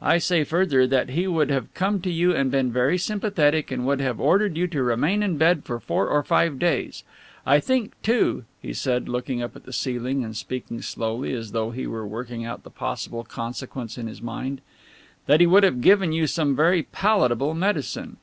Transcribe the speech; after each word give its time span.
I 0.00 0.16
say 0.16 0.44
further, 0.44 0.86
that 0.86 1.10
he 1.10 1.26
would 1.26 1.50
have 1.50 1.74
come 1.74 2.00
to 2.00 2.10
you 2.10 2.34
and 2.34 2.50
been 2.50 2.72
very 2.72 2.96
sympathetic, 2.96 3.70
and 3.70 3.84
would 3.86 4.00
have 4.00 4.18
ordered 4.18 4.56
you 4.56 4.66
to 4.66 4.82
remain 4.82 5.22
in 5.22 5.36
bed 5.36 5.64
for 5.66 5.78
four 5.78 6.08
or 6.08 6.22
five 6.22 6.58
days. 6.58 7.04
I 7.44 7.60
think, 7.60 7.92
too," 8.02 8.46
he 8.62 8.72
said, 8.72 9.10
looking 9.10 9.42
up 9.42 9.54
at 9.56 9.64
the 9.64 9.72
ceiling 9.74 10.24
and 10.24 10.34
speaking 10.34 10.80
slowly, 10.80 11.34
as 11.34 11.52
though 11.52 11.70
he 11.70 11.86
were 11.86 12.06
working 12.06 12.46
out 12.46 12.62
the 12.62 12.70
possible 12.70 13.24
consequence 13.24 13.98
in 13.98 14.06
his 14.06 14.22
mind, 14.22 14.62
"that 15.26 15.38
he 15.40 15.46
would 15.46 15.64
have 15.64 15.82
given 15.82 16.12
you 16.12 16.26
some 16.26 16.56
very 16.56 16.84
palatable 16.84 17.52
medicine." 17.52 18.16